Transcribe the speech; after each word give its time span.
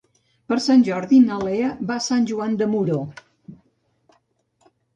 Per 0.51 0.55
Sant 0.67 0.79
Jordi 0.87 1.19
na 1.25 1.37
Lea 1.43 1.67
va 1.93 1.99
a 2.01 2.03
Sant 2.07 2.27
Joan 2.33 2.57
de 2.63 2.71
Moró. 2.73 2.99